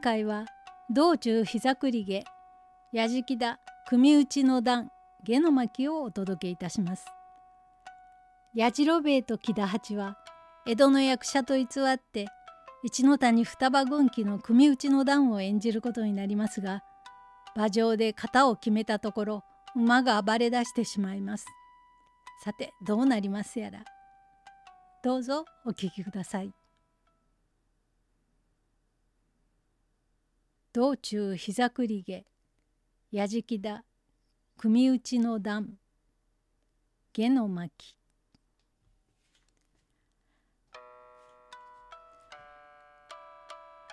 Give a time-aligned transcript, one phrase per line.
[0.00, 0.46] 今回は
[0.88, 2.24] 道中膝栗毛
[2.90, 4.90] やじきだ組打ちの段
[5.24, 7.04] 下の巻をお届けいたします。
[8.54, 10.16] 矢次兵衛と木田八は
[10.66, 12.28] 江戸の役者と偽って
[12.82, 16.82] 一ノ谷双葉軍記の組打ちの段を演じることになりますが
[17.54, 19.44] 馬上で型を決めたところ
[19.76, 21.44] 馬が暴れ出してしまいます。
[22.42, 23.84] さてどうなりますやら。
[25.04, 26.54] どうぞお聞きください。
[30.72, 32.24] 道中膝栗毛
[33.10, 33.82] やじきだ
[34.56, 35.78] 組打ちの段
[37.12, 37.96] 下の巻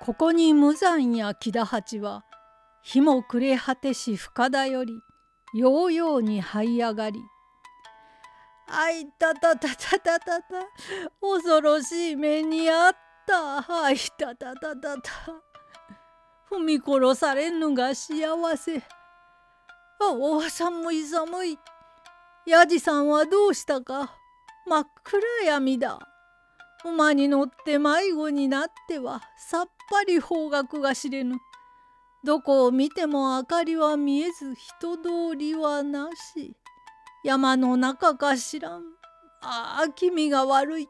[0.00, 2.26] ここに無残や木田八は
[2.82, 4.92] 日も暮れ果てし深田より
[5.54, 7.22] ようように這い上がり
[8.68, 10.42] 「あいたたたたたたた
[11.22, 13.64] 恐ろしい目にあった。
[13.84, 15.42] あいたたたたた」
[16.50, 18.78] 踏み殺されんのが幸せ。
[18.78, 21.58] あお寒い寒い。
[22.46, 24.14] やじさんはどうしたか
[24.66, 25.98] 真っ暗闇だ。
[26.84, 31.36] 馬に乗って迷子になってはさっぱり方角が知れぬ。
[32.22, 36.54] どこを見ても明かりは見えず人通りはなし。
[37.24, 38.82] 山の中か知らん。
[39.42, 40.88] ああ気味が悪い。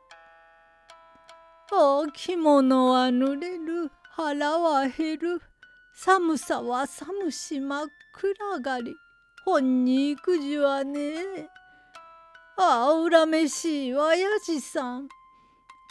[1.72, 3.90] ああ着物は濡れる。
[4.16, 5.42] 腹は減る。
[5.94, 8.94] 寒さは寒し真っ暗がり。
[9.44, 11.48] 本に行くじはねえ。
[12.56, 15.08] ああ、恨めしいわやじさん。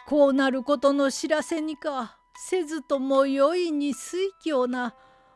[0.07, 4.95] こうなることの知らせにか、せずともよいに水郷な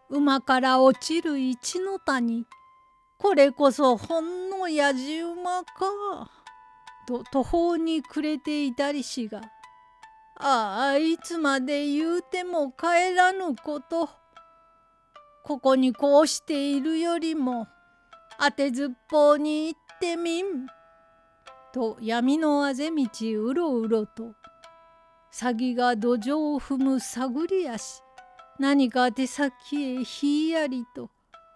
[0.10, 2.48] 馬から落ちる一の谷。
[3.20, 6.32] これこそほんのやじ馬か。
[7.08, 9.42] と途方に暮れていたりしが。
[10.42, 14.10] ああいつまで言うても帰らぬこと。
[15.44, 17.68] ここにこうしているよりも
[18.40, 20.68] 当てずっぽうに行ってみん」
[21.74, 23.06] と闇のあぜ道
[23.44, 24.34] うろうろと。
[25.34, 28.02] 詐欺が土壌を踏む探り足。
[28.60, 31.10] 何か手先へひいやりと。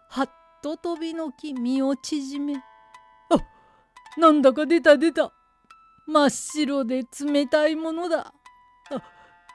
[0.10, 0.30] はっ
[0.62, 2.56] と飛びのき身を縮め
[3.32, 5.32] 「あなんだか出た出た。
[6.06, 8.34] 真っ白で冷たいものだ。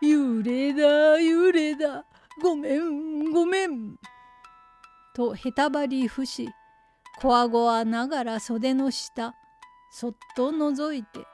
[0.03, 2.05] 幽霊だ幽霊だ。
[2.41, 3.97] ごめんごめん」
[5.15, 6.49] とへたばり伏し
[7.21, 9.35] こわごわながら袖の下
[9.91, 11.27] そっと覗いて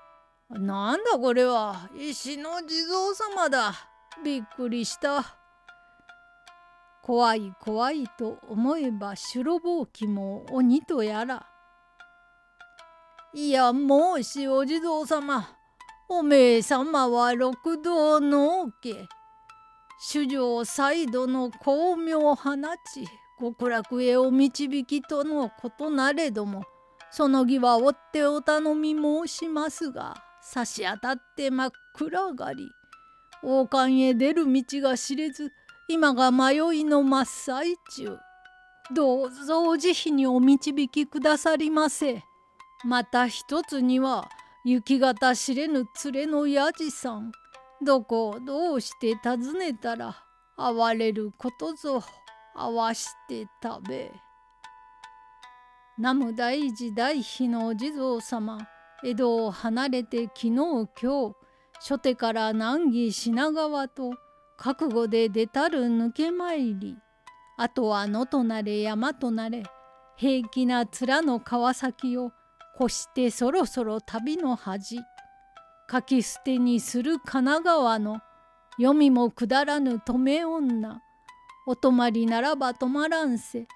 [0.50, 3.72] 「なんだこれは石の地蔵様だ。
[4.22, 5.24] びっくりした」
[7.02, 11.46] 怖い怖いと思えば白ぼうきも鬼とやら。
[13.32, 15.59] いやもうしお地蔵様。
[16.12, 19.08] おめえ様は六道の王家。
[20.00, 22.56] 主上再度の光明を放
[22.92, 23.06] ち
[23.38, 26.64] 極楽へお導きとのことなれども
[27.12, 32.68] その儀は追ってお頼み申しますが差し当たって真っ暗がり。
[33.44, 35.52] 王冠へ出る道が知れず
[35.88, 38.18] 今が迷いの真っ最中。
[38.92, 42.24] どうぞお慈悲にお導きくださりませ。
[42.84, 44.28] また一つには
[44.62, 47.32] 雪形知れぬ連れのやじさん。
[47.82, 50.14] どこをどうして訪ねたら
[50.58, 52.02] 哀れることぞ。
[52.54, 54.12] 合わして食べ。
[55.96, 58.58] 南無大事大悲のお地蔵様。
[59.02, 61.34] 江戸を離れて昨日今日。
[61.80, 64.10] 初手から南紀品川と
[64.58, 66.98] 覚悟で出たる抜け参り。
[67.56, 69.62] あとは野となれ山となれ。
[70.16, 72.32] 平気な面の川崎を
[72.80, 75.00] 越してそろそろ旅の恥
[75.90, 78.20] 書き捨てにする神奈川の。
[78.78, 81.02] 読みもくだらぬ止め女。
[81.66, 83.66] お泊まりならば止まらんせ。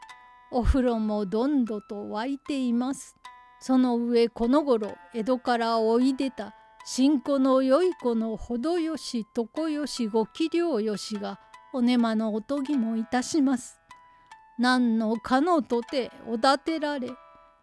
[0.51, 3.17] お風呂もどんどと湧いています。
[3.61, 6.55] その上この頃江戸からおいでた。
[6.87, 11.41] 新子の良い子の程よし床よしご器量よしが
[11.73, 13.81] おねまのおとぎもいたします。
[14.59, 17.11] 何のかのとておだてられ。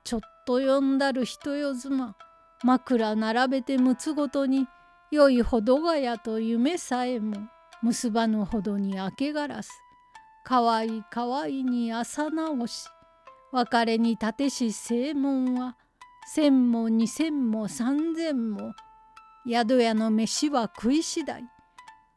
[0.03, 2.13] ちょっと呼んだる人よ妻
[2.61, 4.67] 枕並べてむつごとに
[5.09, 7.37] 良いほどがやと夢さえも
[7.81, 9.69] 結ばぬほどに明けがらす。
[10.43, 12.85] かわいかわいに朝直し
[13.53, 15.77] 別れに立てし正門は
[16.33, 18.73] 千も二千も三千も
[19.47, 21.43] 宿屋の飯は食い次第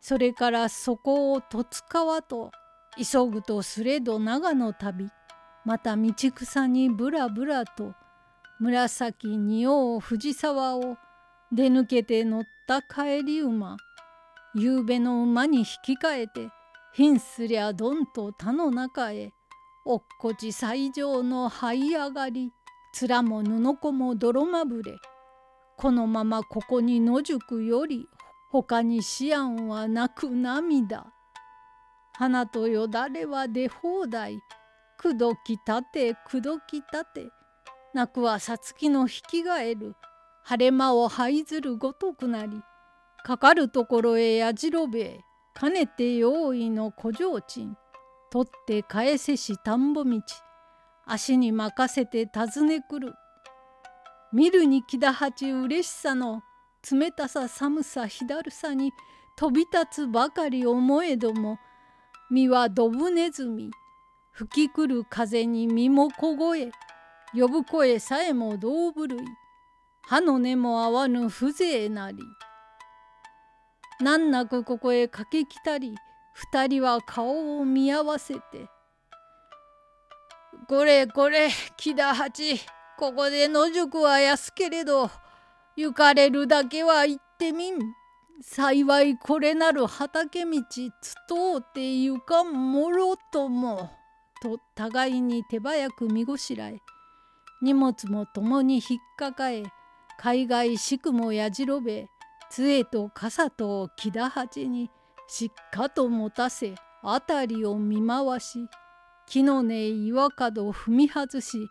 [0.01, 2.51] それからそこを十津川と
[2.97, 5.09] 急ぐとすれど長の旅。
[5.65, 7.95] また道草にぶらぶらと
[8.65, 10.97] 紫仁王藤沢を
[11.53, 13.77] 出抜けて乗った帰り馬
[14.55, 16.49] 夕べの馬に引き換えて
[16.95, 19.35] 貧すりゃどんと田の中へ
[19.85, 22.53] 落っこち最上の這い上がり
[23.03, 24.97] 面も布子も泥まぶれ。
[25.77, 28.07] このままここに野宿より
[28.51, 31.05] 他に思案はなく涙。
[32.15, 34.39] 花とよだれは出放題。
[34.97, 37.34] くどきたてくどきたて。
[37.95, 39.95] 泣くはさつきの引き返る。
[40.43, 42.61] 晴れ間を這ずるごとくなり
[43.25, 45.21] かかるところへやじろべえ
[45.55, 47.79] かねて用意の古城賃
[48.31, 50.21] 取って返せし田んぼ道
[51.07, 53.15] 足に任せて訪ねくる。
[54.35, 56.43] 見るに木田八うれしさの
[56.91, 58.93] 冷たさ寒さひだるさに
[59.37, 61.59] 飛び立つばかり思えども
[62.31, 63.71] 身はドブネズミ
[64.33, 66.71] 吹きくる風に身も凍え
[67.35, 69.19] 呼ぶ声さえも動部類
[70.03, 72.19] 歯の根も合わぬ風情なり。
[74.01, 75.95] 難なくここへ駆け来たり
[76.35, 78.69] 二人は顔を見合わせて
[80.69, 82.61] 「これこれ木田八
[82.99, 85.11] ここで野宿は安けれど
[85.77, 87.79] 行かれるだけは行ってみん。
[88.43, 90.61] 幸いこれなる畑道
[91.01, 93.91] つとうてゆかんもろとも」
[94.43, 96.81] と互いに手早く見ごしらえ。
[97.63, 99.65] 荷物も共に引っかかえ
[100.19, 102.09] 海外しくもやじろべ
[102.51, 104.91] 杖と傘と木田八に
[105.29, 108.69] しっかと持たせ辺りを見回し
[109.27, 111.69] 木の根岩角踏み外し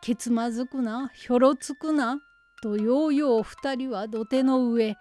[0.00, 2.18] けつまずくなひょろつくな
[2.62, 4.96] とようよう二人は土手の上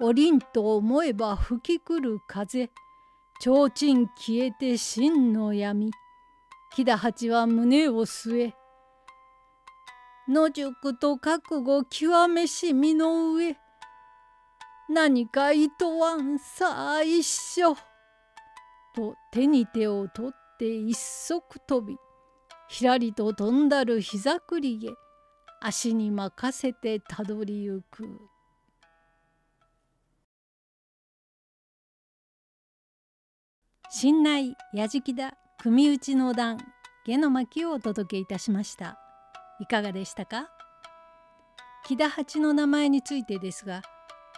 [0.00, 2.70] おりんと思えば吹きくる風
[3.40, 5.90] 提灯消えて真の闇。
[6.74, 8.54] 木田八は胸を据え
[10.26, 13.56] 野宿と覚悟極めし身の上。
[14.88, 17.74] 何かいとわんさあ一緒。
[18.94, 21.96] と手に手を取って一足飛び
[22.68, 24.88] ひらりと飛んだる膝くりげ
[25.60, 28.18] 足に任せてたどりゆく。
[33.90, 36.58] 新内やじきだ組打ちの段
[37.06, 39.03] 下の巻をお届けいたしました。
[39.64, 40.50] いかがでしたか？
[41.86, 43.80] 木田八の名前についてですが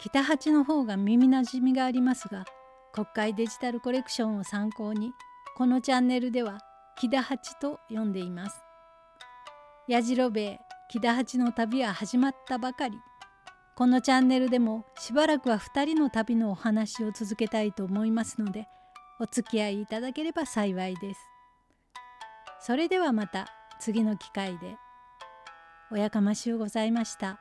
[0.00, 2.44] 北八の方が耳なじみがありますが
[2.92, 5.10] 国会デジタルコレクションを参考に
[5.56, 6.60] このチャンネルでは
[6.96, 8.62] 木田八と呼んでいます
[9.88, 12.96] やじろべえ木田八の旅は始まったばかり
[13.74, 18.68] このチャンネルでもしばらくは2人の旅のお話を続けたいと思いますので
[19.18, 21.20] お付き合いいただければ幸いです。
[22.60, 23.48] それではまた
[23.80, 24.76] 次の機会で。
[25.90, 27.38] おやかましゅうございました。